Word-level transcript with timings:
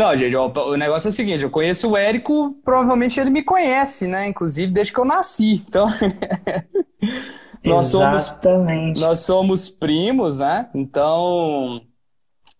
Não, 0.00 0.16
gente, 0.16 0.34
o, 0.34 0.46
o 0.46 0.76
negócio 0.78 1.08
é 1.08 1.10
o 1.10 1.12
seguinte, 1.12 1.44
eu 1.44 1.50
conheço 1.50 1.90
o 1.90 1.94
Érico, 1.94 2.54
provavelmente 2.64 3.20
ele 3.20 3.28
me 3.28 3.42
conhece, 3.42 4.06
né? 4.06 4.26
Inclusive 4.26 4.72
desde 4.72 4.94
que 4.94 4.98
eu 4.98 5.04
nasci. 5.04 5.62
Então, 5.68 5.86
nós 7.62 7.92
Exatamente. 7.92 8.98
somos 8.98 9.02
nós 9.02 9.20
somos 9.20 9.68
primos, 9.68 10.38
né? 10.38 10.70
Então, 10.74 11.82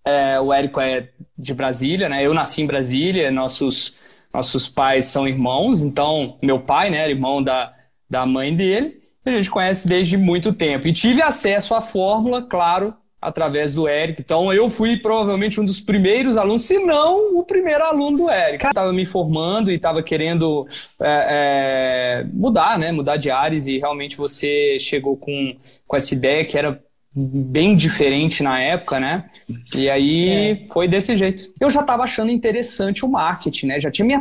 é, 0.05 0.39
o 0.39 0.53
Érico 0.53 0.83
é 0.83 1.09
de 1.39 1.55
Brasília, 1.55 2.11
né? 2.11 2.27
Eu 2.27 2.35
nasci 2.35 2.61
em 2.61 2.67
Brasília, 2.67 3.31
nossos 3.31 3.97
nossos 4.35 4.69
pais 4.69 5.07
são 5.07 5.27
irmãos, 5.27 5.81
então 5.81 6.37
meu 6.43 6.61
pai, 6.61 6.91
né, 6.91 6.99
era 6.99 7.11
irmão 7.11 7.43
da, 7.43 7.72
da 8.09 8.27
mãe 8.27 8.54
dele, 8.54 9.01
a 9.25 9.31
gente 9.31 9.51
conhece 9.51 9.88
desde 9.88 10.19
muito 10.19 10.53
tempo. 10.53 10.87
E 10.87 10.93
tive 10.93 11.22
acesso 11.22 11.75
à 11.75 11.81
fórmula, 11.81 12.43
claro, 12.43 12.95
através 13.21 13.75
do 13.75 13.89
Eric. 13.89 14.23
Então 14.23 14.53
eu 14.53 14.71
fui 14.71 14.97
provavelmente 14.97 15.61
um 15.61 15.65
dos 15.65 15.81
primeiros 15.81 16.37
alunos, 16.37 16.62
se 16.62 16.79
não 16.79 17.39
o 17.39 17.45
primeiro 17.45 17.84
aluno 17.84 18.16
do 18.16 18.30
Eric. 18.30 18.66
Estava 18.66 18.93
me 18.93 19.05
formando 19.05 19.70
e 19.70 19.74
estava 19.74 20.02
querendo 20.02 20.66
é, 21.01 22.23
é, 22.23 22.27
mudar, 22.33 22.78
né? 22.78 22.91
Mudar 22.91 23.16
de 23.16 23.30
áreas 23.30 23.66
e 23.66 23.78
realmente 23.78 24.16
você 24.16 24.78
chegou 24.80 25.16
com, 25.16 25.56
com 25.87 25.97
essa 25.97 26.14
ideia 26.14 26.45
que 26.45 26.56
era 26.56 26.83
bem 27.12 27.75
diferente 27.75 28.42
na 28.42 28.61
época, 28.61 29.01
né? 29.01 29.28
E 29.75 29.91
aí 29.91 30.28
é. 30.28 30.64
foi 30.73 30.89
desse 30.89 31.16
jeito. 31.16 31.52
Eu 31.61 31.69
já 31.69 31.80
estava 31.80 32.05
achando 32.05 32.30
interessante 32.30 33.05
o 33.05 33.09
marketing, 33.09 33.66
né? 33.66 33.80
Já 33.80 33.91
tinha 33.91 34.06
me, 34.06 34.14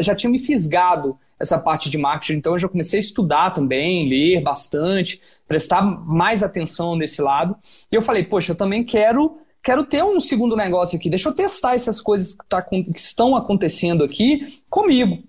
já 0.00 0.14
tinha 0.14 0.30
me 0.30 0.38
fisgado 0.38 1.18
essa 1.44 1.58
parte 1.58 1.88
de 1.88 1.96
marketing. 1.96 2.38
Então 2.38 2.54
eu 2.54 2.58
já 2.58 2.68
comecei 2.68 2.98
a 2.98 3.00
estudar 3.00 3.50
também, 3.50 4.08
ler 4.08 4.42
bastante, 4.42 5.20
prestar 5.46 5.82
mais 5.82 6.42
atenção 6.42 6.96
nesse 6.96 7.22
lado. 7.22 7.56
E 7.90 7.94
eu 7.94 8.02
falei, 8.02 8.24
poxa, 8.24 8.52
eu 8.52 8.56
também 8.56 8.82
quero 8.82 9.38
quero 9.62 9.82
ter 9.82 10.04
um 10.04 10.20
segundo 10.20 10.54
negócio 10.54 10.98
aqui. 10.98 11.08
Deixa 11.08 11.28
eu 11.28 11.34
testar 11.34 11.74
essas 11.74 11.98
coisas 11.98 12.34
que, 12.34 12.46
tá, 12.46 12.60
que 12.60 12.84
estão 12.96 13.34
acontecendo 13.34 14.04
aqui 14.04 14.62
comigo. 14.68 15.22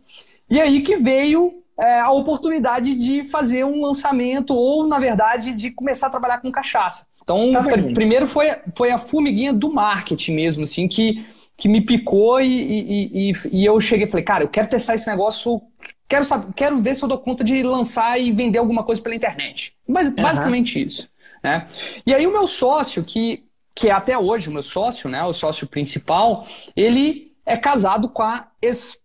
E 0.49 0.59
aí 0.59 0.81
que 0.81 0.97
veio 0.97 1.63
é, 1.79 2.01
a 2.01 2.11
oportunidade 2.11 2.95
de 2.95 3.23
fazer 3.25 3.63
um 3.63 3.81
lançamento 3.81 4.53
ou, 4.53 4.87
na 4.87 4.99
verdade, 4.99 5.53
de 5.53 5.71
começar 5.71 6.07
a 6.07 6.09
trabalhar 6.09 6.39
com 6.39 6.51
cachaça. 6.51 7.07
Então, 7.23 7.51
tá 7.53 7.63
pr 7.63 7.93
primeiro 7.93 8.27
foi, 8.27 8.47
foi 8.75 8.91
a 8.91 8.97
formiguinha 8.97 9.51
do 9.51 9.73
marketing 9.73 10.33
mesmo, 10.33 10.63
assim, 10.63 10.87
que, 10.87 11.25
que 11.57 11.67
me 11.67 11.81
picou 11.81 12.39
e, 12.39 12.47
e, 12.47 13.31
e, 13.31 13.33
e 13.51 13.65
eu 13.65 13.79
cheguei 13.79 14.05
e 14.05 14.09
falei, 14.09 14.23
cara, 14.23 14.43
eu 14.43 14.49
quero 14.49 14.67
testar 14.67 14.95
esse 14.95 15.09
negócio 15.09 15.61
Quero, 16.07 16.23
saber, 16.23 16.53
quero 16.53 16.81
ver 16.81 16.95
se 16.95 17.03
eu 17.03 17.09
dou 17.09 17.17
conta 17.17 17.43
de 17.43 17.63
lançar 17.63 18.19
e 18.19 18.31
vender 18.31 18.59
alguma 18.59 18.83
coisa 18.83 19.01
pela 19.01 19.15
internet. 19.15 19.75
Mas, 19.87 20.07
uhum. 20.09 20.15
Basicamente 20.15 20.83
isso. 20.83 21.09
Né? 21.43 21.67
E 22.05 22.13
aí 22.13 22.25
o 22.27 22.31
meu 22.31 22.47
sócio, 22.47 23.03
que, 23.03 23.43
que 23.75 23.89
é 23.89 23.91
até 23.91 24.17
hoje 24.17 24.49
o 24.49 24.51
meu 24.51 24.63
sócio, 24.63 25.09
né, 25.09 25.23
o 25.23 25.33
sócio 25.33 25.67
principal, 25.67 26.47
ele 26.75 27.33
é 27.45 27.57
casado 27.57 28.09
com 28.09 28.23
a, 28.23 28.47
ex, 28.61 28.99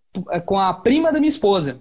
com 0.46 0.58
a 0.58 0.72
prima 0.72 1.12
da 1.12 1.18
minha 1.18 1.28
esposa. 1.28 1.80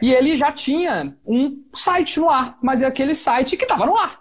E 0.00 0.12
ele 0.12 0.36
já 0.36 0.52
tinha 0.52 1.16
um 1.26 1.62
site 1.72 2.20
no 2.20 2.28
ar, 2.28 2.58
mas 2.62 2.82
é 2.82 2.86
aquele 2.86 3.14
site 3.14 3.56
que 3.56 3.64
estava 3.64 3.86
no 3.86 3.96
ar. 3.96 4.20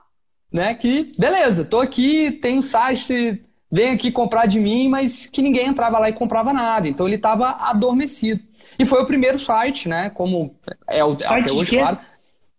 Né? 0.52 0.74
Que, 0.74 1.08
beleza, 1.18 1.66
tô 1.66 1.80
aqui, 1.80 2.32
tem 2.32 2.58
um 2.58 2.62
site, 2.62 3.44
vem 3.72 3.92
aqui 3.92 4.12
comprar 4.12 4.46
de 4.46 4.60
mim, 4.60 4.88
mas 4.88 5.26
que 5.26 5.42
ninguém 5.42 5.68
entrava 5.68 6.00
lá 6.00 6.10
e 6.10 6.14
comprava 6.14 6.54
nada. 6.54 6.88
Então 6.88 7.08
ele 7.08 7.18
estava 7.18 7.50
adormecido. 7.60 8.42
E 8.78 8.86
foi 8.86 9.02
o 9.02 9.06
primeiro 9.06 9.38
site, 9.38 9.88
né? 9.90 10.10
Como 10.10 10.56
é 10.88 11.04
o 11.04 11.18
site 11.18 11.46
até 11.46 11.52
hoje, 11.52 11.78
claro, 11.78 11.98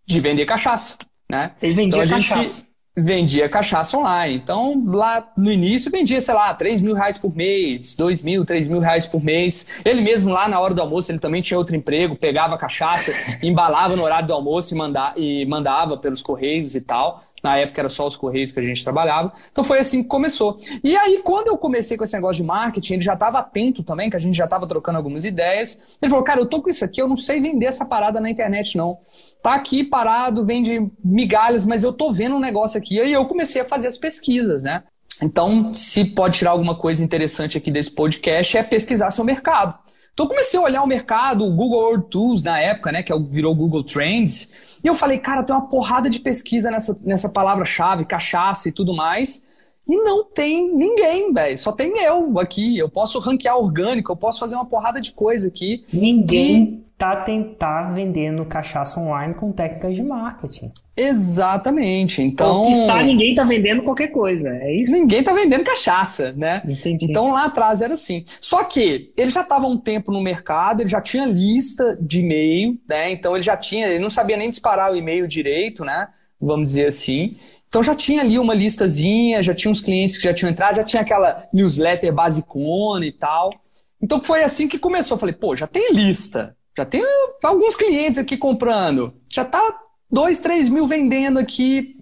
de 0.06 0.20
vender 0.20 0.44
cachaça. 0.44 0.96
Né? 1.30 1.52
Ele 1.60 1.74
vendia 1.74 2.04
então, 2.04 2.16
cachaça. 2.18 2.66
vendia 2.96 3.48
cachaça 3.48 3.98
online. 3.98 4.36
Então, 4.36 4.84
lá 4.86 5.32
no 5.36 5.50
início, 5.50 5.90
vendia, 5.90 6.20
sei 6.20 6.34
lá, 6.34 6.54
3 6.54 6.80
mil 6.80 6.94
reais 6.94 7.18
por 7.18 7.34
mês, 7.34 7.94
2 7.96 8.22
mil, 8.22 8.44
3 8.44 8.68
mil 8.68 8.78
reais 8.78 9.06
por 9.06 9.22
mês. 9.22 9.66
Ele 9.84 10.00
mesmo, 10.00 10.30
lá 10.30 10.48
na 10.48 10.60
hora 10.60 10.72
do 10.72 10.80
almoço, 10.80 11.10
ele 11.10 11.18
também 11.18 11.42
tinha 11.42 11.58
outro 11.58 11.74
emprego, 11.74 12.14
pegava 12.14 12.56
cachaça, 12.56 13.12
embalava 13.42 13.96
no 13.96 14.04
horário 14.04 14.28
do 14.28 14.34
almoço 14.34 14.74
e, 14.74 14.78
manda 14.78 15.12
e 15.16 15.44
mandava 15.46 15.96
pelos 15.96 16.22
correios 16.22 16.74
e 16.74 16.80
tal. 16.80 17.25
Na 17.42 17.56
época 17.58 17.80
era 17.80 17.88
só 17.88 18.06
os 18.06 18.16
correios 18.16 18.52
que 18.52 18.58
a 18.58 18.62
gente 18.62 18.82
trabalhava. 18.82 19.32
Então 19.52 19.62
foi 19.62 19.78
assim 19.78 20.02
que 20.02 20.08
começou. 20.08 20.58
E 20.82 20.96
aí, 20.96 21.20
quando 21.22 21.48
eu 21.48 21.56
comecei 21.56 21.96
com 21.96 22.04
esse 22.04 22.14
negócio 22.14 22.42
de 22.42 22.46
marketing, 22.46 22.94
ele 22.94 23.02
já 23.02 23.14
estava 23.14 23.38
atento 23.38 23.82
também, 23.82 24.10
que 24.10 24.16
a 24.16 24.20
gente 24.20 24.36
já 24.36 24.44
estava 24.44 24.66
trocando 24.66 24.98
algumas 24.98 25.24
ideias. 25.24 25.80
Ele 26.00 26.10
falou: 26.10 26.24
Cara, 26.24 26.40
eu 26.40 26.46
tô 26.46 26.60
com 26.60 26.70
isso 26.70 26.84
aqui, 26.84 27.00
eu 27.00 27.08
não 27.08 27.16
sei 27.16 27.40
vender 27.40 27.66
essa 27.66 27.84
parada 27.84 28.20
na 28.20 28.30
internet, 28.30 28.76
não. 28.76 28.98
Tá 29.42 29.54
aqui 29.54 29.84
parado, 29.84 30.44
vende 30.44 30.90
migalhas, 31.04 31.64
mas 31.64 31.84
eu 31.84 31.92
tô 31.92 32.12
vendo 32.12 32.36
um 32.36 32.40
negócio 32.40 32.78
aqui. 32.78 32.96
E 32.96 33.00
aí 33.00 33.12
eu 33.12 33.24
comecei 33.26 33.62
a 33.62 33.64
fazer 33.64 33.88
as 33.88 33.98
pesquisas, 33.98 34.64
né? 34.64 34.82
Então, 35.22 35.74
se 35.74 36.04
pode 36.04 36.38
tirar 36.38 36.50
alguma 36.50 36.76
coisa 36.76 37.02
interessante 37.02 37.56
aqui 37.56 37.70
desse 37.70 37.90
podcast, 37.90 38.56
é 38.56 38.62
pesquisar 38.62 39.10
seu 39.10 39.24
mercado. 39.24 39.78
Então, 40.16 40.26
comecei 40.26 40.58
a 40.58 40.62
olhar 40.62 40.82
o 40.82 40.86
mercado, 40.86 41.44
o 41.44 41.50
Google 41.50 41.78
World 41.78 42.06
Tools 42.08 42.42
na 42.42 42.58
época, 42.58 42.90
né, 42.90 43.02
que 43.02 43.12
é 43.12 43.18
virou 43.20 43.54
Google 43.54 43.84
Trends, 43.84 44.50
e 44.82 44.86
eu 44.86 44.94
falei, 44.94 45.18
cara, 45.18 45.42
tem 45.42 45.54
uma 45.54 45.68
porrada 45.68 46.08
de 46.08 46.20
pesquisa 46.20 46.70
nessa, 46.70 46.98
nessa 47.04 47.28
palavra-chave, 47.28 48.06
cachaça 48.06 48.66
e 48.66 48.72
tudo 48.72 48.96
mais. 48.96 49.42
E 49.88 49.96
não 49.96 50.24
tem 50.24 50.74
ninguém, 50.74 51.32
velho. 51.32 51.56
Só 51.56 51.70
tem 51.72 51.96
eu 52.02 52.38
aqui. 52.38 52.76
Eu 52.76 52.88
posso 52.88 53.18
ranquear 53.18 53.56
orgânico, 53.56 54.10
eu 54.10 54.16
posso 54.16 54.40
fazer 54.40 54.56
uma 54.56 54.66
porrada 54.66 55.00
de 55.00 55.12
coisa 55.12 55.48
aqui. 55.48 55.84
Ninguém 55.92 56.84
tá 56.98 57.14
tentar 57.16 57.92
vendendo 57.92 58.44
cachaça 58.46 58.98
online 58.98 59.34
com 59.34 59.52
técnicas 59.52 59.94
de 59.94 60.02
marketing. 60.02 60.68
Exatamente. 60.96 62.22
Então, 62.22 62.62
que 62.62 62.70
está 62.70 63.02
ninguém 63.02 63.34
tá 63.34 63.44
vendendo 63.44 63.82
qualquer 63.82 64.08
coisa, 64.08 64.48
é 64.48 64.74
isso? 64.74 64.92
Ninguém 64.92 65.22
tá 65.22 65.34
vendendo 65.34 65.62
cachaça, 65.62 66.32
né? 66.32 66.62
Entendi. 66.66 67.04
Então 67.04 67.30
lá 67.30 67.44
atrás 67.44 67.82
era 67.82 67.92
assim. 67.92 68.24
Só 68.40 68.64
que 68.64 69.12
ele 69.14 69.30
já 69.30 69.42
estava 69.42 69.66
um 69.66 69.76
tempo 69.76 70.10
no 70.10 70.22
mercado, 70.22 70.80
ele 70.80 70.88
já 70.88 71.00
tinha 71.00 71.26
lista 71.26 71.98
de 72.00 72.20
e-mail, 72.20 72.78
né? 72.88 73.12
Então 73.12 73.36
ele 73.36 73.42
já 73.42 73.58
tinha, 73.58 73.86
ele 73.88 73.98
não 73.98 74.10
sabia 74.10 74.38
nem 74.38 74.48
disparar 74.48 74.90
o 74.90 74.96
e-mail 74.96 75.26
direito, 75.26 75.84
né? 75.84 76.08
Vamos 76.40 76.70
dizer 76.70 76.86
assim. 76.86 77.36
Então 77.68 77.82
já 77.82 77.94
tinha 77.94 78.20
ali 78.20 78.38
uma 78.38 78.54
listazinha, 78.54 79.42
já 79.42 79.54
tinha 79.54 79.70
uns 79.70 79.80
clientes 79.80 80.16
que 80.16 80.24
já 80.24 80.34
tinham 80.34 80.50
entrado, 80.50 80.76
já 80.76 80.84
tinha 80.84 81.02
aquela 81.02 81.46
newsletter 81.52 82.12
basicona 82.12 83.04
e 83.04 83.12
tal. 83.12 83.52
Então 84.00 84.22
foi 84.22 84.44
assim 84.44 84.68
que 84.68 84.78
começou. 84.78 85.16
Eu 85.16 85.20
falei, 85.20 85.34
pô, 85.34 85.56
já 85.56 85.66
tem 85.66 85.92
lista, 85.92 86.56
já 86.76 86.84
tem 86.84 87.02
alguns 87.42 87.74
clientes 87.74 88.18
aqui 88.18 88.36
comprando. 88.36 89.12
Já 89.32 89.44
tá 89.44 89.60
2, 90.10 90.40
3 90.40 90.68
mil 90.68 90.86
vendendo 90.86 91.38
aqui. 91.38 91.96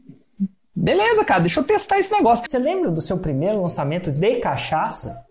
Beleza, 0.75 1.25
cara, 1.25 1.41
deixa 1.41 1.61
eu 1.61 1.65
testar 1.65 1.99
esse 1.99 2.13
negócio. 2.13 2.47
Você 2.47 2.59
lembra 2.59 2.91
do 2.91 3.01
seu 3.01 3.19
primeiro 3.19 3.63
lançamento 3.63 4.11
de 4.11 4.37
cachaça? 4.37 5.24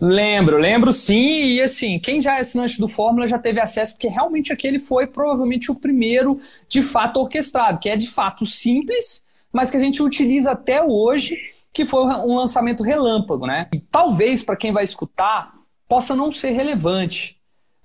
Lembro, 0.00 0.58
lembro 0.58 0.92
sim. 0.92 1.44
E 1.44 1.62
assim, 1.62 1.98
quem 1.98 2.20
já 2.20 2.36
é 2.36 2.40
assinante 2.40 2.78
do 2.78 2.88
Fórmula 2.88 3.28
já 3.28 3.38
teve 3.38 3.60
acesso, 3.60 3.94
porque 3.94 4.08
realmente 4.08 4.52
aquele 4.52 4.78
foi 4.78 5.06
provavelmente 5.06 5.70
o 5.70 5.74
primeiro 5.74 6.40
de 6.68 6.82
fato 6.82 7.20
orquestrado, 7.20 7.78
que 7.78 7.88
é 7.88 7.96
de 7.96 8.08
fato 8.08 8.44
simples, 8.44 9.24
mas 9.52 9.70
que 9.70 9.76
a 9.76 9.80
gente 9.80 10.02
utiliza 10.02 10.52
até 10.52 10.82
hoje, 10.82 11.38
que 11.72 11.86
foi 11.86 12.04
um 12.04 12.36
lançamento 12.36 12.82
relâmpago, 12.82 13.46
né? 13.46 13.68
E 13.72 13.80
talvez 13.80 14.42
para 14.42 14.56
quem 14.56 14.72
vai 14.72 14.84
escutar 14.84 15.52
possa 15.88 16.14
não 16.16 16.32
ser 16.32 16.50
relevante, 16.50 17.36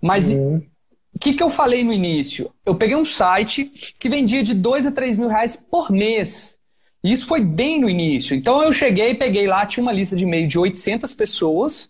mas 0.02 0.30
uhum. 0.30 0.62
O 1.18 1.20
que, 1.20 1.34
que 1.34 1.42
eu 1.42 1.50
falei 1.50 1.84
no 1.84 1.92
início? 1.92 2.52
Eu 2.64 2.76
peguei 2.76 2.96
um 2.96 3.04
site 3.04 3.66
que 4.00 4.08
vendia 4.08 4.44
de 4.44 4.54
2 4.54 4.86
a 4.86 4.92
3 4.92 5.18
mil 5.18 5.28
reais 5.28 5.58
por 5.58 5.92
mês. 5.92 6.57
Isso 7.12 7.28
foi 7.28 7.42
bem 7.42 7.80
no 7.80 7.90
início. 7.90 8.36
Então 8.36 8.62
eu 8.62 8.74
cheguei, 8.74 9.16
peguei 9.16 9.48
lá, 9.48 9.66
tinha 9.66 9.82
uma 9.82 9.92
lista 9.92 10.16
de 10.16 10.24
e-mail 10.24 10.48
de 10.48 10.60
800 10.60 11.14
pessoas, 11.14 11.90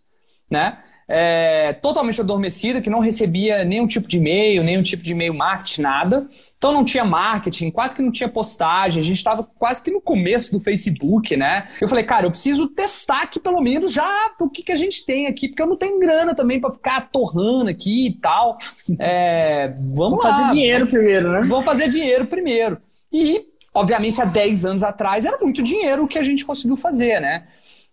né? 0.50 0.80
É, 1.10 1.72
totalmente 1.72 2.20
adormecida, 2.20 2.82
que 2.82 2.90
não 2.90 3.00
recebia 3.00 3.64
nenhum 3.64 3.88
tipo 3.88 4.10
de 4.10 4.18
e-mail, 4.18 4.62
nenhum 4.62 4.84
tipo 4.84 5.02
de 5.02 5.14
e-mail 5.14 5.34
marketing, 5.34 5.82
nada. 5.82 6.28
Então 6.58 6.74
não 6.74 6.84
tinha 6.84 7.06
marketing, 7.06 7.72
quase 7.72 7.96
que 7.96 8.02
não 8.02 8.12
tinha 8.12 8.28
postagem, 8.28 9.02
a 9.02 9.06
gente 9.06 9.18
estava 9.18 9.44
quase 9.44 9.82
que 9.82 9.90
no 9.90 10.02
começo 10.02 10.52
do 10.52 10.60
Facebook, 10.60 11.38
né? 11.38 11.70
Eu 11.80 11.88
falei, 11.88 12.04
cara, 12.04 12.26
eu 12.26 12.30
preciso 12.30 12.68
testar 12.68 13.22
aqui 13.22 13.40
pelo 13.40 13.62
menos 13.62 13.94
já 13.94 14.34
o 14.40 14.50
que, 14.50 14.64
que 14.64 14.72
a 14.72 14.76
gente 14.76 15.06
tem 15.06 15.28
aqui, 15.28 15.48
porque 15.48 15.62
eu 15.62 15.68
não 15.68 15.78
tenho 15.78 15.98
grana 15.98 16.36
também 16.36 16.60
para 16.60 16.74
ficar 16.74 17.10
torrando 17.10 17.70
aqui 17.70 18.08
e 18.08 18.20
tal. 18.20 18.58
É, 19.00 19.74
vamos, 19.94 20.22
lá. 20.22 20.36
fazer 20.36 20.54
dinheiro 20.54 20.88
primeiro, 20.88 21.32
né? 21.32 21.46
Vamos 21.48 21.64
fazer 21.64 21.88
dinheiro 21.88 22.26
primeiro. 22.26 22.80
E, 23.14 23.46
obviamente, 23.78 24.22
há 24.22 24.26
10 24.26 24.66
anos 24.66 24.84
atrás 24.84 25.26
era 25.26 25.38
muito 25.38 25.62
dinheiro 25.62 26.04
o 26.04 26.08
que 26.08 26.18
a 26.18 26.24
gente 26.24 26.44
conseguiu 26.46 26.76
fazer, 26.76 27.20
né? 27.22 27.44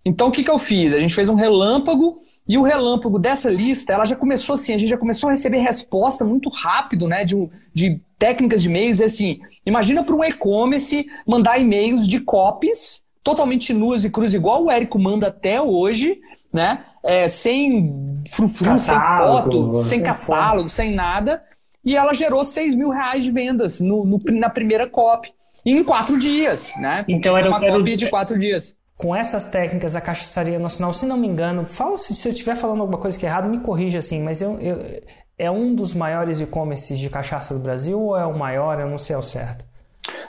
Então 0.05 0.29
o 0.29 0.31
que, 0.31 0.43
que 0.43 0.51
eu 0.51 0.59
fiz? 0.59 0.93
A 0.93 0.99
gente 0.99 1.15
fez 1.15 1.29
um 1.29 1.35
relâmpago 1.35 2.21
e 2.47 2.59
o 2.59 2.63
relâmpago 2.63 3.19
dessa 3.19 3.51
lista, 3.51 3.93
ela 3.93 4.05
já 4.05 4.17
começou 4.17 4.55
assim, 4.55 4.75
a 4.75 4.79
gente 4.79 4.91
já 4.91 4.99
começou 4.99 5.29
a 5.29 5.33
receber 5.33 5.59
resposta 5.59 6.25
muito 6.25 6.51
rápido, 6.51 7.09
né, 7.09 7.25
de, 7.25 7.35
de 7.73 8.01
técnicas 8.19 8.61
de 8.61 8.69
e-mails, 8.69 9.01
é 9.01 9.07
assim, 9.07 9.41
imagina 9.65 10.05
para 10.05 10.15
um 10.15 10.23
e-commerce 10.23 11.07
mandar 11.27 11.59
e-mails 11.59 12.07
de 12.07 12.21
copies 12.21 13.03
totalmente 13.23 13.73
nuas 13.73 14.05
e 14.05 14.11
cruz, 14.11 14.35
igual 14.35 14.65
o 14.65 14.71
Érico 14.71 14.99
manda 14.99 15.29
até 15.29 15.61
hoje, 15.61 16.21
né, 16.53 16.85
é, 17.03 17.27
sem 17.29 18.23
frufru, 18.29 18.79
sem 18.79 19.01
foto, 19.01 19.73
sem, 19.77 19.83
sem 19.83 20.03
catálogo, 20.03 20.69
foto. 20.69 20.73
sem 20.73 20.95
nada, 20.95 21.43
e 21.83 21.97
ela 21.97 22.13
gerou 22.13 22.45
6 22.45 22.75
mil 22.75 22.91
reais 22.91 23.25
de 23.25 23.31
vendas 23.31 23.81
no, 23.81 24.05
no, 24.05 24.21
na 24.33 24.51
primeira 24.51 24.87
copy, 24.87 25.33
em 25.65 25.83
quatro 25.85 26.19
dias, 26.19 26.73
né, 26.79 27.05
então 27.09 27.37
era 27.37 27.49
uma 27.49 27.61
quero... 27.61 27.79
copy 27.79 27.97
de 27.97 28.11
quatro 28.11 28.39
dias. 28.39 28.77
com 28.97 29.15
essas 29.15 29.47
técnicas 29.47 29.97
a 29.97 30.01
Cachaçaria 30.01 30.59
Nacional, 30.59 30.93
se 30.93 31.07
não 31.07 31.17
me 31.17 31.27
engano, 31.27 31.65
fala 31.65 31.97
se, 31.97 32.15
se 32.15 32.29
eu 32.29 32.33
estiver 32.33 32.55
falando 32.55 32.81
alguma 32.81 32.99
coisa 32.99 33.19
que 33.19 33.27
é 33.27 33.29
errado, 33.29 33.49
me 33.49 33.61
corrija 33.61 33.99
assim, 33.99 34.23
mas 34.23 34.41
eu, 34.43 34.61
eu 34.61 35.03
é 35.39 35.51
um 35.51 35.75
dos 35.75 35.95
maiores 35.95 36.41
e-commerces 36.41 36.99
de 36.99 37.11
cachaça 37.11 37.55
do 37.55 37.61
Brasil 37.61 38.01
ou 38.01 38.17
é 38.17 38.25
o 38.25 38.39
maior? 38.39 38.81
Eu 38.81 38.89
não 38.89 38.99
sei 38.99 39.17
ao 39.17 39.23
certo. 39.23 39.65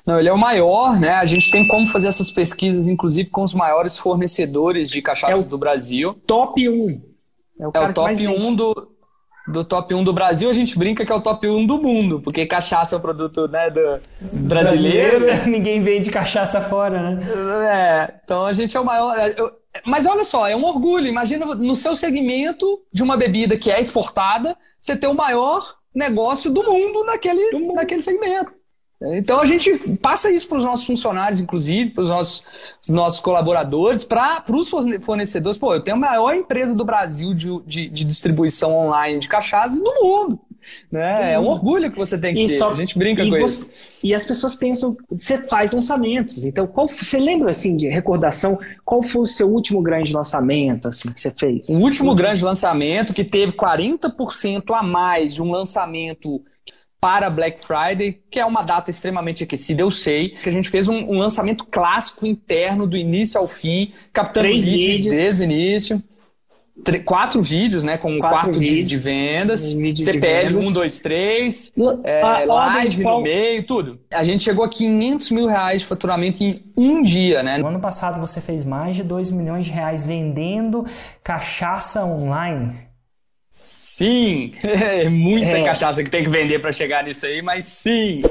Não, 0.06 0.20
ele 0.20 0.30
é 0.30 0.34
o 0.34 0.38
maior, 0.38 1.00
né? 1.00 1.14
A 1.14 1.26
gente 1.26 1.52
tem 1.52 1.68
como 1.68 1.86
fazer 1.88 2.08
essas 2.08 2.32
pesquisas, 2.32 2.88
inclusive, 2.88 3.30
com 3.30 3.44
os 3.44 3.54
maiores 3.54 3.98
fornecedores 3.98 4.90
de 4.90 5.02
cachaça 5.02 5.42
é 5.42 5.46
do 5.46 5.58
Brasil. 5.58 6.14
Top 6.26 6.68
1. 6.68 7.02
É 7.60 7.68
o, 7.68 7.72
é 7.74 7.80
o 7.90 7.94
top 7.94 8.28
1 8.28 8.56
do, 8.56 8.95
do 9.48 9.64
top 9.64 9.94
1 9.94 10.04
do 10.04 10.14
Brasil, 10.14 10.50
a 10.50 10.54
gente 10.54 10.78
brinca 10.78 11.06
que 11.06 11.12
é 11.12 11.16
o 11.16 11.22
top 11.22 11.48
1 11.48 11.66
do 11.66 11.78
mundo, 11.78 12.20
porque 12.22 12.46
cachaça 12.46 12.96
é 12.96 12.98
o 12.98 13.02
produto 13.02 13.48
né, 13.48 13.70
do 13.70 14.00
brasileiro. 14.22 15.20
brasileiro. 15.20 15.50
Ninguém 15.50 15.82
vende 15.82 16.10
cachaça 16.10 16.62
fora, 16.62 17.02
né? 17.02 17.28
É, 17.70 18.20
então 18.24 18.46
a 18.46 18.54
gente 18.54 18.76
é 18.76 18.80
o 18.80 18.86
maior. 18.86 19.18
É, 19.18 19.36
mas 19.86 20.08
olha 20.08 20.24
só, 20.24 20.48
é 20.48 20.56
um 20.56 20.66
orgulho. 20.66 21.08
Imagina 21.08 21.46
no 21.46 21.76
seu 21.76 21.96
segmento 21.96 22.82
de 22.92 23.04
uma 23.04 23.18
bebida 23.18 23.58
que 23.58 23.72
é 23.72 23.80
exportada, 23.80 24.58
você 24.80 24.96
ter 24.96 25.08
o 25.08 25.14
maior 25.14 25.76
negócio 25.94 26.52
do 26.52 26.64
mundo 26.64 27.04
naquele, 27.06 27.52
do 27.52 27.60
mundo. 27.60 27.76
naquele 27.76 28.02
segmento. 28.02 28.52
Então 29.02 29.40
a 29.40 29.46
gente 29.46 29.78
passa 29.98 30.32
isso 30.32 30.48
para 30.48 30.58
os 30.58 30.64
nossos 30.64 30.86
funcionários, 30.86 31.40
inclusive, 31.40 31.92
para 31.92 32.04
os 32.04 32.10
nossos, 32.10 32.44
nossos 32.90 33.20
colaboradores, 33.20 34.04
para 34.04 34.44
os 34.50 34.70
fornecedores. 35.02 35.58
Pô, 35.58 35.74
eu 35.74 35.84
tenho 35.84 35.98
a 35.98 36.00
maior 36.00 36.34
empresa 36.34 36.74
do 36.74 36.86
Brasil 36.86 37.34
de, 37.34 37.50
de, 37.66 37.90
de 37.90 38.04
distribuição 38.06 38.74
online 38.74 39.20
de 39.20 39.28
cachaças 39.28 39.82
do 39.82 39.94
mundo. 40.02 40.40
Né? 40.92 41.34
É 41.34 41.40
um 41.40 41.46
orgulho 41.46 41.92
que 41.92 41.98
você 41.98 42.18
tem 42.18 42.34
que 42.34 42.44
e 42.44 42.48
ter. 42.48 42.58
Só, 42.58 42.72
a 42.72 42.76
gente 42.76 42.98
brinca 42.98 43.24
com 43.24 43.38
você, 43.38 43.66
isso. 43.66 43.98
E 44.02 44.16
as 44.16 44.26
pessoas 44.26 44.56
pensam, 44.56 44.98
você 45.12 45.38
faz 45.38 45.72
lançamentos. 45.72 46.46
Então, 46.46 46.66
qual, 46.66 46.88
você 46.88 47.20
lembra 47.20 47.52
assim 47.52 47.76
de 47.76 47.88
recordação? 47.88 48.58
Qual 48.84 49.04
foi 49.04 49.22
o 49.22 49.26
seu 49.26 49.50
último 49.50 49.82
grande 49.82 50.14
lançamento 50.14 50.88
assim 50.88 51.12
que 51.12 51.20
você 51.20 51.32
fez? 51.32 51.70
O 51.70 51.80
último 51.80 52.16
grande 52.16 52.44
lançamento 52.44 53.14
que 53.14 53.24
teve 53.24 53.52
40% 53.52 54.64
a 54.74 54.82
mais 54.82 55.36
de 55.36 55.42
um 55.44 55.52
lançamento 55.52 56.42
para 57.06 57.30
Black 57.30 57.64
Friday, 57.64 58.18
que 58.32 58.40
é 58.40 58.46
uma 58.48 58.64
data 58.64 58.90
extremamente 58.90 59.44
aquecida, 59.44 59.84
eu 59.84 59.92
sei, 59.92 60.30
que 60.30 60.50
a 60.50 60.52
gente 60.52 60.68
fez 60.72 60.88
um, 60.88 60.96
um 60.96 61.20
lançamento 61.20 61.64
clássico 61.64 62.26
interno 62.26 62.88
do 62.88 62.98
início 62.98 63.40
ao 63.40 63.48
fim, 63.48 63.94
captando 64.12 64.48
Três 64.48 64.66
vídeos 64.66 65.16
desde 65.16 65.44
o 65.44 65.46
início. 65.46 66.04
quatro 67.06 67.44
vídeos, 67.44 67.84
né? 67.84 67.96
Com 67.96 68.18
quatro 68.18 68.40
quarto 68.40 68.60
de, 68.60 68.82
de, 68.82 68.98
vendas, 68.98 69.76
um 69.76 69.96
CPL 69.96 70.58
de 70.58 70.66
1, 70.66 70.74
2, 70.74 71.00
3, 71.00 71.74
é, 72.04 72.46
live 72.48 73.04
no 73.04 73.22
meio, 73.22 73.64
tudo. 73.68 74.00
A 74.10 74.24
gente 74.24 74.44
chegou 74.44 74.66
a 74.66 74.68
500 74.68 75.30
mil 75.30 75.46
reais 75.46 75.82
de 75.82 75.88
faturamento 75.88 76.44
em 76.44 76.64
um 76.76 77.04
dia, 77.04 77.44
né? 77.44 77.60
No 77.60 77.68
ano 77.68 77.80
passado 77.80 78.20
você 78.20 78.42
fez 78.42 78.66
mais 78.66 78.96
de 78.96 79.04
2 79.04 79.30
milhões 79.30 79.68
de 79.68 79.74
reais 79.74 80.04
vendendo 80.04 80.84
cachaça 81.24 82.04
online. 82.04 82.74
Sim, 83.58 84.52
é 84.62 85.08
muita 85.08 85.48
é. 85.48 85.64
cachaça 85.64 86.04
que 86.04 86.10
tem 86.10 86.26
que 86.26 86.30
vender 86.30 86.60
para 86.60 86.74
chegar 86.74 87.06
nisso 87.06 87.26
aí, 87.26 87.42
mas 87.42 87.66
sim. 87.66 88.22